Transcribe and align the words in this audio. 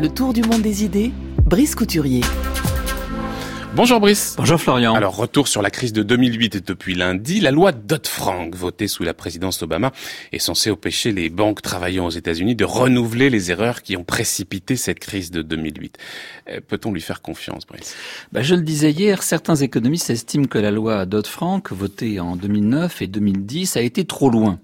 Le 0.00 0.08
tour 0.08 0.32
du 0.32 0.40
monde 0.40 0.62
des 0.62 0.82
idées, 0.82 1.12
Brice 1.44 1.74
Couturier. 1.74 2.22
Bonjour 3.76 4.00
Brice. 4.00 4.34
Bonjour 4.38 4.58
Florian. 4.58 4.94
Alors 4.94 5.14
retour 5.14 5.46
sur 5.46 5.60
la 5.60 5.68
crise 5.68 5.92
de 5.92 6.02
2008 6.02 6.66
depuis 6.66 6.94
lundi. 6.94 7.38
La 7.38 7.50
loi 7.50 7.72
Dodd-Frank, 7.72 8.54
votée 8.54 8.88
sous 8.88 9.02
la 9.02 9.12
présidence 9.12 9.60
Obama, 9.60 9.92
est 10.32 10.38
censée 10.38 10.70
empêcher 10.70 11.12
les 11.12 11.28
banques 11.28 11.60
travaillant 11.60 12.06
aux 12.06 12.10
États-Unis 12.10 12.54
de 12.54 12.64
renouveler 12.64 13.28
les 13.28 13.50
erreurs 13.50 13.82
qui 13.82 13.94
ont 13.98 14.02
précipité 14.02 14.74
cette 14.76 15.00
crise 15.00 15.30
de 15.30 15.42
2008. 15.42 15.98
Euh, 16.48 16.60
peut-on 16.66 16.92
lui 16.92 17.02
faire 17.02 17.20
confiance, 17.20 17.66
Brice? 17.66 17.94
Bah, 18.32 18.40
Je 18.40 18.54
le 18.54 18.62
disais 18.62 18.92
hier, 18.92 19.22
certains 19.22 19.56
économistes 19.56 20.08
estiment 20.08 20.46
que 20.46 20.58
la 20.58 20.70
loi 20.70 21.04
Dodd-Frank, 21.04 21.72
votée 21.72 22.20
en 22.20 22.36
2009 22.36 23.02
et 23.02 23.06
2010, 23.06 23.76
a 23.76 23.82
été 23.82 24.06
trop 24.06 24.30
loin. 24.30 24.60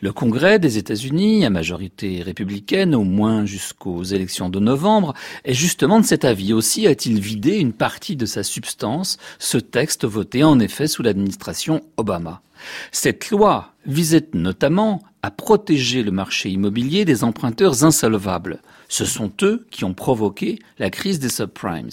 Le 0.00 0.12
Congrès 0.12 0.58
des 0.58 0.78
États-Unis, 0.78 1.44
à 1.44 1.50
majorité 1.50 2.22
républicaine, 2.22 2.94
au 2.94 3.04
moins 3.04 3.44
jusqu'aux 3.44 4.02
élections 4.02 4.48
de 4.48 4.60
novembre, 4.60 5.14
est 5.44 5.54
justement 5.54 6.00
de 6.00 6.04
cet 6.04 6.24
avis. 6.24 6.52
Aussi 6.52 6.86
a-t-il 6.86 7.20
vidé 7.20 7.56
une 7.56 7.72
partie 7.72 8.16
de 8.16 8.26
sa 8.26 8.42
substance, 8.42 9.18
ce 9.38 9.58
texte 9.58 10.04
voté 10.04 10.44
en 10.44 10.58
effet 10.58 10.86
sous 10.86 11.02
l'administration 11.02 11.82
Obama. 11.96 12.42
Cette 12.90 13.30
loi 13.30 13.71
visait 13.86 14.28
notamment 14.34 15.02
à 15.22 15.30
protéger 15.30 16.02
le 16.02 16.10
marché 16.10 16.50
immobilier 16.50 17.04
des 17.04 17.22
emprunteurs 17.22 17.84
insolvables. 17.84 18.60
Ce 18.88 19.04
sont 19.04 19.30
eux 19.42 19.66
qui 19.70 19.84
ont 19.84 19.94
provoqué 19.94 20.58
la 20.78 20.90
crise 20.90 21.20
des 21.20 21.28
subprimes. 21.28 21.88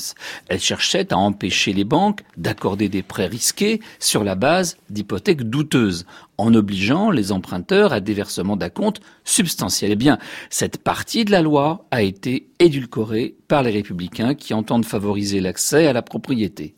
Elle 0.47 0.59
cherchait 0.59 1.13
à 1.13 1.17
empêcher 1.17 1.71
les 1.71 1.83
banques 1.83 2.23
d'accorder 2.37 2.89
des 2.89 3.03
prêts 3.03 3.27
risqués 3.27 3.81
sur 3.99 4.23
la 4.23 4.35
base 4.35 4.77
d'hypothèques 4.89 5.43
douteuses, 5.43 6.05
en 6.37 6.53
obligeant 6.53 7.11
les 7.11 7.31
emprunteurs 7.31 7.93
à 7.93 7.99
des 7.99 8.13
versements 8.13 8.57
d'acompte 8.57 9.01
substantiels. 9.23 9.91
Eh 9.91 9.95
bien, 9.95 10.17
cette 10.49 10.79
partie 10.79 11.23
de 11.23 11.31
la 11.31 11.41
loi 11.41 11.85
a 11.91 12.01
été 12.01 12.49
édulcorée 12.59 13.35
par 13.47 13.61
les 13.61 13.71
républicains 13.71 14.33
qui 14.33 14.53
entendent 14.53 14.85
favoriser 14.85 15.39
l'accès 15.39 15.85
à 15.87 15.93
la 15.93 16.01
propriété. 16.01 16.75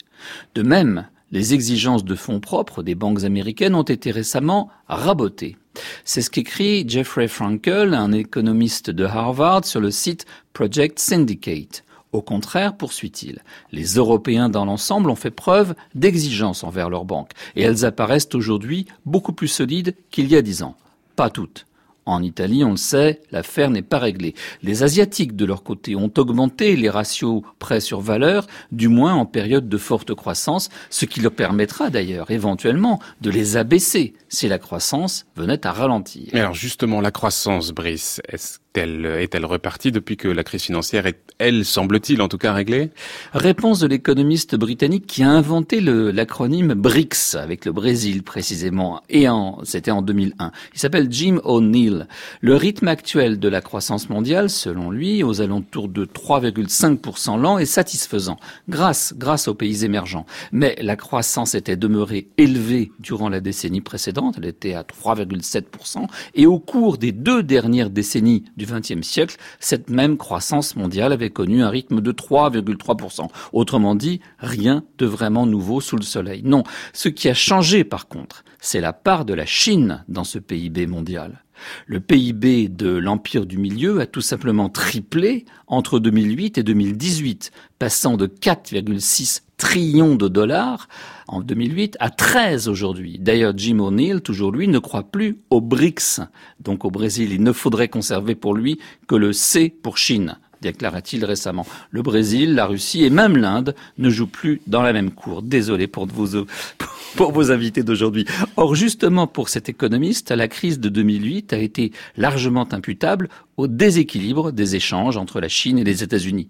De 0.53 0.63
même, 0.63 1.07
les 1.31 1.53
exigences 1.53 2.03
de 2.03 2.15
fonds 2.15 2.39
propres 2.39 2.83
des 2.83 2.95
banques 2.95 3.23
américaines 3.23 3.75
ont 3.75 3.83
été 3.83 4.11
récemment 4.11 4.69
rabotées. 4.87 5.57
C'est 6.03 6.21
ce 6.21 6.29
qu'écrit 6.29 6.87
Jeffrey 6.87 7.27
Frankel, 7.27 7.93
un 7.93 8.11
économiste 8.11 8.89
de 8.89 9.05
Harvard, 9.05 9.65
sur 9.65 9.79
le 9.79 9.91
site 9.91 10.25
Project 10.53 10.99
Syndicate. 10.99 11.83
Au 12.11 12.21
contraire, 12.21 12.75
poursuit-il, 12.75 13.39
les 13.71 13.95
Européens 13.95 14.49
dans 14.49 14.65
l'ensemble 14.65 15.09
ont 15.09 15.15
fait 15.15 15.31
preuve 15.31 15.75
d'exigence 15.95 16.65
envers 16.65 16.89
leurs 16.89 17.05
banques, 17.05 17.31
et 17.55 17.61
elles 17.61 17.85
apparaissent 17.85 18.27
aujourd'hui 18.33 18.85
beaucoup 19.05 19.31
plus 19.31 19.47
solides 19.47 19.95
qu'il 20.09 20.27
y 20.27 20.35
a 20.35 20.41
dix 20.41 20.61
ans. 20.61 20.75
Pas 21.15 21.29
toutes. 21.29 21.65
En 22.11 22.21
Italie, 22.21 22.65
on 22.65 22.71
le 22.71 22.77
sait, 22.77 23.21
l'affaire 23.31 23.69
n'est 23.69 23.81
pas 23.81 23.97
réglée. 23.97 24.35
Les 24.63 24.83
Asiatiques, 24.83 25.33
de 25.33 25.45
leur 25.45 25.63
côté, 25.63 25.95
ont 25.95 26.11
augmenté 26.17 26.75
les 26.75 26.89
ratios 26.89 27.41
prêts 27.57 27.79
sur 27.79 28.01
valeur, 28.01 28.47
du 28.73 28.89
moins 28.89 29.13
en 29.13 29.25
période 29.25 29.69
de 29.69 29.77
forte 29.77 30.13
croissance, 30.13 30.69
ce 30.89 31.05
qui 31.05 31.21
leur 31.21 31.31
permettra 31.31 31.89
d'ailleurs 31.89 32.29
éventuellement 32.29 32.99
de 33.21 33.29
les 33.29 33.55
abaisser 33.55 34.13
si 34.27 34.49
la 34.49 34.59
croissance 34.59 35.25
venait 35.37 35.65
à 35.65 35.71
ralentir. 35.71 36.27
Alors 36.33 36.53
justement, 36.53 36.99
la 36.99 37.11
croissance, 37.11 37.71
Brice, 37.71 38.21
est-ce 38.27 38.59
elle 38.73 39.05
est-elle 39.05 39.45
repartie 39.45 39.91
depuis 39.91 40.17
que 40.17 40.27
la 40.27 40.43
crise 40.43 40.63
financière 40.63 41.05
est, 41.05 41.19
elle, 41.37 41.65
semble-t-il, 41.65 42.21
en 42.21 42.27
tout 42.27 42.37
cas 42.37 42.53
réglée? 42.53 42.91
Réponse 43.33 43.79
de 43.79 43.87
l'économiste 43.87 44.55
britannique 44.55 45.07
qui 45.07 45.23
a 45.23 45.29
inventé 45.29 45.81
l'acronyme 45.81 46.73
BRICS, 46.73 47.35
avec 47.35 47.65
le 47.65 47.71
Brésil 47.71 48.23
précisément, 48.23 49.01
et 49.09 49.25
c'était 49.63 49.91
en 49.91 50.01
2001. 50.01 50.51
Il 50.73 50.79
s'appelle 50.79 51.07
Jim 51.11 51.39
O'Neill. 51.43 52.07
Le 52.41 52.55
rythme 52.55 52.87
actuel 52.87 53.39
de 53.39 53.47
la 53.47 53.61
croissance 53.61 54.09
mondiale, 54.09 54.49
selon 54.49 54.91
lui, 54.91 55.23
aux 55.23 55.41
alentours 55.41 55.89
de 55.89 56.05
3,5% 56.05 57.39
l'an, 57.39 57.57
est 57.57 57.65
satisfaisant, 57.65 58.39
grâce, 58.69 59.13
grâce 59.17 59.47
aux 59.47 59.55
pays 59.55 59.83
émergents. 59.83 60.25
Mais 60.51 60.75
la 60.81 60.95
croissance 60.95 61.55
était 61.55 61.75
demeurée 61.75 62.29
élevée 62.37 62.91
durant 62.99 63.29
la 63.29 63.39
décennie 63.41 63.81
précédente, 63.81 64.35
elle 64.37 64.45
était 64.45 64.73
à 64.73 64.83
3,7%, 64.83 66.07
et 66.35 66.45
au 66.45 66.59
cours 66.59 66.97
des 66.97 67.11
deux 67.11 67.43
dernières 67.43 67.89
décennies 67.89 68.43
du 68.65 68.71
XXe 68.71 69.05
siècle, 69.07 69.37
cette 69.59 69.89
même 69.89 70.17
croissance 70.17 70.75
mondiale 70.75 71.13
avait 71.13 71.29
connu 71.29 71.63
un 71.63 71.69
rythme 71.69 72.01
de 72.01 72.11
3,3%. 72.11 73.27
Autrement 73.53 73.95
dit, 73.95 74.21
rien 74.39 74.83
de 74.97 75.05
vraiment 75.05 75.45
nouveau 75.45 75.81
sous 75.81 75.95
le 75.95 76.03
soleil. 76.03 76.41
Non, 76.43 76.63
ce 76.93 77.09
qui 77.09 77.29
a 77.29 77.33
changé 77.33 77.83
par 77.83 78.07
contre, 78.07 78.43
c'est 78.59 78.81
la 78.81 78.93
part 78.93 79.25
de 79.25 79.33
la 79.33 79.45
Chine 79.45 80.03
dans 80.07 80.23
ce 80.23 80.37
PIB 80.39 80.87
mondial. 80.87 81.43
Le 81.85 81.99
PIB 81.99 82.69
de 82.69 82.89
l'Empire 82.89 83.45
du 83.45 83.57
Milieu 83.57 83.99
a 83.99 84.07
tout 84.07 84.21
simplement 84.21 84.69
triplé 84.69 85.45
entre 85.67 85.99
2008 85.99 86.57
et 86.57 86.63
2018, 86.63 87.51
passant 87.77 88.17
de 88.17 88.27
4,6 88.27 89.41
trillions 89.61 90.15
de 90.15 90.27
dollars 90.27 90.87
en 91.27 91.39
2008 91.41 91.95
à 91.99 92.09
13 92.09 92.67
aujourd'hui. 92.67 93.19
D'ailleurs, 93.19 93.53
Jim 93.55 93.77
O'Neill, 93.77 94.21
toujours 94.21 94.51
lui, 94.51 94.67
ne 94.67 94.79
croit 94.79 95.03
plus 95.03 95.37
aux 95.51 95.61
BRICS. 95.61 96.21
Donc 96.59 96.83
au 96.83 96.89
Brésil, 96.89 97.31
il 97.31 97.43
ne 97.43 97.51
faudrait 97.51 97.87
conserver 97.87 98.33
pour 98.33 98.55
lui 98.55 98.79
que 99.07 99.13
le 99.13 99.33
C 99.33 99.69
pour 99.69 99.99
Chine 99.99 100.35
déclara-t-il 100.61 101.25
récemment. 101.25 101.65
Le 101.89 102.03
Brésil, 102.03 102.53
la 102.53 102.67
Russie 102.67 103.03
et 103.03 103.09
même 103.09 103.35
l'Inde 103.35 103.75
ne 103.97 104.09
jouent 104.11 104.27
plus 104.27 104.61
dans 104.67 104.83
la 104.83 104.93
même 104.93 105.09
cour. 105.09 105.41
Désolé 105.41 105.87
pour 105.87 106.05
vos, 106.05 106.45
pour 106.77 106.90
vos 107.15 107.51
invités 107.51 107.83
d'aujourd'hui. 107.83 108.25
Or, 108.57 108.75
justement, 108.75 109.27
pour 109.27 109.49
cet 109.49 109.69
économiste, 109.69 110.31
la 110.31 110.47
crise 110.47 110.79
de 110.79 110.89
2008 110.89 111.53
a 111.53 111.57
été 111.57 111.91
largement 112.17 112.67
imputable 112.71 113.29
au 113.57 113.67
déséquilibre 113.67 114.51
des 114.51 114.75
échanges 114.75 115.17
entre 115.17 115.39
la 115.39 115.47
Chine 115.47 115.77
et 115.77 115.83
les 115.83 116.03
États-Unis. 116.03 116.47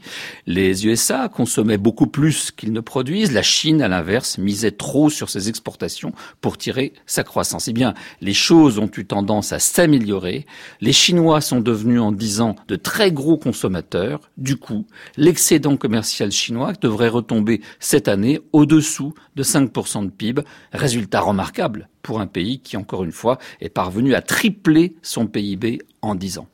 Les 0.47 0.85
USA 0.85 1.27
consommaient 1.27 1.77
beaucoup 1.77 2.07
plus 2.07 2.51
qu'ils 2.51 2.71
ne 2.71 2.79
produisent. 2.79 3.33
La 3.33 3.41
Chine, 3.41 3.81
à 3.81 3.87
l'inverse, 3.87 4.37
misait 4.37 4.71
trop 4.71 5.09
sur 5.09 5.29
ses 5.29 5.49
exportations 5.49 6.13
pour 6.39 6.57
tirer 6.57 6.93
sa 7.05 7.23
croissance. 7.23 7.67
Eh 7.67 7.73
bien, 7.73 7.93
les 8.21 8.33
choses 8.33 8.79
ont 8.79 8.89
eu 8.95 9.05
tendance 9.05 9.51
à 9.51 9.59
s'améliorer. 9.59 10.45
Les 10.79 10.93
Chinois 10.93 11.41
sont 11.41 11.59
devenus 11.59 11.99
en 11.99 12.11
dix 12.11 12.39
ans 12.39 12.55
de 12.67 12.75
très 12.75 13.11
gros 13.11 13.37
consommateurs. 13.37 14.21
Du 14.37 14.55
coup, 14.55 14.85
l'excédent 15.17 15.75
commercial 15.75 16.31
chinois 16.31 16.73
devrait 16.79 17.09
retomber 17.09 17.61
cette 17.79 18.07
année 18.07 18.39
au-dessous 18.53 19.13
de 19.35 19.43
5% 19.43 20.05
de 20.05 20.11
PIB. 20.11 20.40
Résultat 20.73 21.21
remarquable 21.21 21.89
pour 22.01 22.19
un 22.19 22.27
pays 22.27 22.59
qui, 22.59 22.77
encore 22.77 23.03
une 23.03 23.11
fois, 23.11 23.37
est 23.59 23.69
parvenu 23.69 24.15
à 24.15 24.21
tripler 24.21 24.95
son 25.01 25.27
PIB 25.27 25.79
en 26.01 26.15
dix 26.15 26.37
ans. 26.37 26.47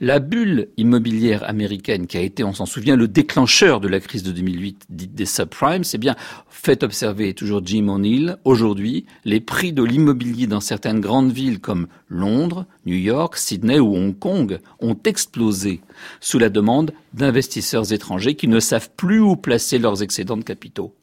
La 0.00 0.18
bulle 0.18 0.68
immobilière 0.76 1.48
américaine 1.48 2.06
qui 2.06 2.16
a 2.16 2.20
été, 2.20 2.44
on 2.44 2.52
s'en 2.52 2.66
souvient, 2.66 2.96
le 2.96 3.08
déclencheur 3.08 3.80
de 3.80 3.88
la 3.88 4.00
crise 4.00 4.22
de 4.22 4.32
2008 4.32 4.86
dite 4.90 5.14
des 5.14 5.26
subprimes, 5.26 5.84
c'est 5.84 5.98
bien 5.98 6.16
fait 6.48 6.82
observer 6.82 7.34
toujours 7.34 7.62
Jim 7.64 7.88
O'Neill. 7.88 8.36
Aujourd'hui, 8.44 9.06
les 9.24 9.40
prix 9.40 9.72
de 9.72 9.82
l'immobilier 9.82 10.46
dans 10.46 10.60
certaines 10.60 11.00
grandes 11.00 11.32
villes 11.32 11.60
comme 11.60 11.86
Londres, 12.08 12.66
New 12.86 12.96
York, 12.96 13.36
Sydney 13.36 13.78
ou 13.78 13.94
Hong 13.94 14.18
Kong 14.18 14.58
ont 14.80 14.96
explosé 15.04 15.80
sous 16.20 16.38
la 16.38 16.48
demande 16.48 16.92
d'investisseurs 17.14 17.92
étrangers 17.92 18.34
qui 18.34 18.48
ne 18.48 18.60
savent 18.60 18.90
plus 18.96 19.20
où 19.20 19.36
placer 19.36 19.78
leurs 19.78 20.02
excédents 20.02 20.36
de 20.36 20.44
capitaux. 20.44 20.94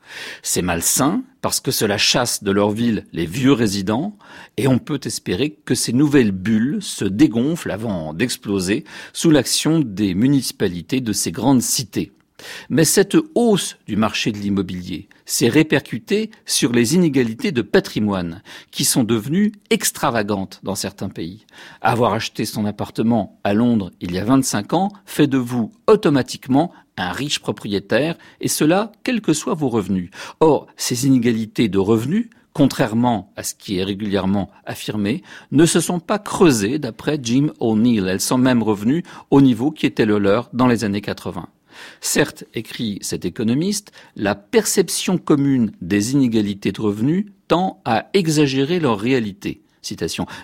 C'est 0.41 0.61
malsain 0.61 1.23
parce 1.41 1.59
que 1.59 1.71
cela 1.71 1.97
chasse 1.97 2.43
de 2.43 2.51
leur 2.51 2.71
ville 2.71 3.05
les 3.13 3.25
vieux 3.25 3.53
résidents 3.53 4.17
et 4.57 4.67
on 4.67 4.79
peut 4.79 4.99
espérer 5.03 5.57
que 5.65 5.75
ces 5.75 5.93
nouvelles 5.93 6.31
bulles 6.31 6.79
se 6.81 7.05
dégonflent 7.05 7.71
avant 7.71 8.13
d'exploser 8.13 8.83
sous 9.13 9.31
l'action 9.31 9.79
des 9.79 10.13
municipalités 10.13 11.01
de 11.01 11.13
ces 11.13 11.31
grandes 11.31 11.61
cités. 11.61 12.11
Mais 12.69 12.85
cette 12.85 13.17
hausse 13.35 13.77
du 13.87 13.95
marché 13.95 14.31
de 14.31 14.37
l'immobilier 14.37 15.09
s'est 15.25 15.49
répercutée 15.49 16.31
sur 16.45 16.71
les 16.71 16.95
inégalités 16.95 17.51
de 17.51 17.61
patrimoine, 17.61 18.41
qui 18.71 18.85
sont 18.85 19.03
devenues 19.03 19.51
extravagantes 19.69 20.59
dans 20.63 20.75
certains 20.75 21.09
pays. 21.09 21.45
Avoir 21.81 22.13
acheté 22.13 22.45
son 22.45 22.65
appartement 22.65 23.39
à 23.43 23.53
Londres 23.53 23.91
il 24.01 24.13
y 24.13 24.17
a 24.17 24.25
25 24.25 24.73
ans 24.73 24.91
fait 25.05 25.27
de 25.27 25.37
vous 25.37 25.71
automatiquement 25.87 26.71
un 26.97 27.11
riche 27.11 27.39
propriétaire, 27.39 28.17
et 28.41 28.49
cela 28.49 28.91
quels 29.03 29.21
que 29.21 29.33
soient 29.33 29.53
vos 29.53 29.69
revenus. 29.69 30.09
Or, 30.41 30.67
ces 30.75 31.07
inégalités 31.07 31.69
de 31.69 31.79
revenus 31.79 32.29
contrairement 32.53 33.31
à 33.37 33.43
ce 33.43 33.55
qui 33.55 33.77
est 33.77 33.83
régulièrement 33.83 34.49
affirmé, 34.65 35.23
ne 35.51 35.65
se 35.65 35.79
sont 35.79 35.99
pas 35.99 36.19
creusées 36.19 36.79
d'après 36.79 37.19
Jim 37.21 37.51
O'Neill. 37.59 38.07
Elles 38.07 38.19
sont 38.19 38.37
même 38.37 38.63
revenues 38.63 39.03
au 39.29 39.39
niveau 39.39 39.71
qui 39.71 39.85
était 39.85 40.05
le 40.05 40.19
leur 40.19 40.49
dans 40.51 40.67
les 40.67 40.83
années 40.83 40.99
80. 40.99 41.47
Certes, 42.01 42.45
écrit 42.53 42.99
cet 43.01 43.25
économiste, 43.25 43.91
la 44.15 44.35
perception 44.35 45.17
commune 45.17 45.71
des 45.81 46.13
inégalités 46.13 46.71
de 46.71 46.81
revenus 46.81 47.25
tend 47.47 47.81
à 47.85 48.09
exagérer 48.13 48.79
leur 48.79 48.99
réalité. 48.99 49.63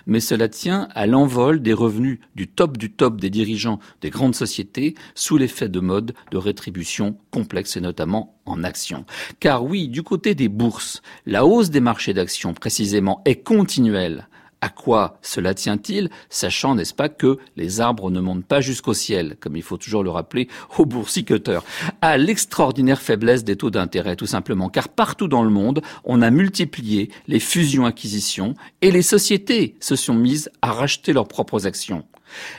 Mais 0.06 0.20
cela 0.20 0.48
tient 0.48 0.88
à 0.94 1.06
l'envol 1.06 1.60
des 1.60 1.72
revenus 1.72 2.18
du 2.34 2.48
top 2.48 2.76
du 2.76 2.90
top 2.90 3.20
des 3.20 3.30
dirigeants 3.30 3.78
des 4.00 4.10
grandes 4.10 4.34
sociétés 4.34 4.94
sous 5.14 5.36
l'effet 5.36 5.68
de 5.68 5.80
mode 5.80 6.14
de 6.30 6.36
rétribution 6.36 7.16
complexe 7.30 7.76
et 7.76 7.80
notamment 7.80 8.38
en 8.46 8.64
actions. 8.64 9.04
Car 9.40 9.64
oui, 9.64 9.88
du 9.88 10.02
côté 10.02 10.34
des 10.34 10.48
bourses, 10.48 11.02
la 11.26 11.44
hausse 11.44 11.70
des 11.70 11.80
marchés 11.80 12.14
d'actions 12.14 12.54
précisément 12.54 13.22
est 13.24 13.42
continuelle 13.42 14.28
À 14.60 14.70
quoi 14.70 15.18
cela 15.20 15.52
tient-il, 15.52 16.08
sachant, 16.30 16.74
n'est-ce 16.74 16.94
pas, 16.94 17.08
que 17.08 17.38
les 17.56 17.80
arbres 17.80 18.10
ne 18.10 18.20
montent 18.20 18.46
pas 18.46 18.60
jusqu'au 18.60 18.94
ciel, 18.94 19.36
comme 19.38 19.56
il 19.56 19.62
faut 19.62 19.76
toujours 19.76 20.02
le 20.02 20.10
rappeler 20.10 20.48
aux 20.78 20.86
boursicoteurs 20.86 21.62
À 22.00 22.16
l'extraordinaire 22.16 23.00
faiblesse 23.00 23.44
des 23.44 23.56
taux 23.56 23.70
d'intérêt, 23.70 24.16
tout 24.16 24.26
simplement, 24.26 24.70
car 24.70 24.88
partout 24.88 25.28
dans 25.28 25.42
le 25.42 25.50
monde, 25.50 25.82
on 26.04 26.22
a 26.22 26.30
multiplié 26.30 27.10
les 27.28 27.40
fusions-acquisitions 27.40 28.54
et 28.80 28.90
les 28.90 29.02
sociétés 29.02 29.76
se 29.80 29.94
sont 29.94 30.14
mises 30.14 30.50
à 30.62 30.72
racheter 30.72 31.12
leurs 31.12 31.28
propres 31.28 31.66
actions. 31.66 32.04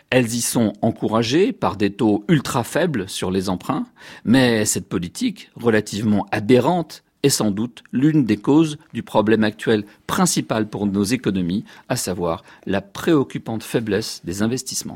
Elles 0.10 0.34
y 0.34 0.42
sont 0.42 0.74
encouragées 0.82 1.52
par 1.52 1.78
des 1.78 1.92
taux 1.92 2.24
ultra 2.28 2.64
faibles 2.64 3.10
sur 3.10 3.32
les 3.32 3.50
emprunts, 3.50 3.86
mais 4.24 4.66
cette 4.66 4.88
politique, 4.88 5.50
relativement 5.56 6.26
aberrante, 6.32 7.04
est 7.28 7.30
sans 7.30 7.52
doute 7.52 7.84
l'une 7.92 8.26
des 8.26 8.38
causes 8.38 8.78
du 8.94 9.04
problème 9.04 9.44
actuel 9.44 9.84
principal 10.08 10.68
pour 10.68 10.88
nos 10.88 11.04
économies, 11.04 11.66
à 11.90 11.96
savoir 11.96 12.44
la 12.66 12.82
préoccupante 12.82 13.64
faiblesse 13.64 14.22
des 14.24 14.42
investissements. 14.42 14.86